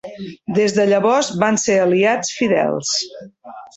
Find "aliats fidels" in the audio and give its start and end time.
1.83-2.95